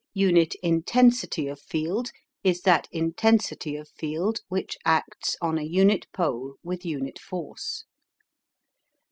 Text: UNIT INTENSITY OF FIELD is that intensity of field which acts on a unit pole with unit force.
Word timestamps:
UNIT 0.15 0.55
INTENSITY 0.63 1.47
OF 1.47 1.59
FIELD 1.59 2.09
is 2.43 2.61
that 2.63 2.87
intensity 2.91 3.75
of 3.75 3.87
field 3.87 4.39
which 4.49 4.75
acts 4.83 5.35
on 5.43 5.59
a 5.59 5.63
unit 5.63 6.07
pole 6.11 6.55
with 6.63 6.83
unit 6.83 7.19
force. 7.19 7.83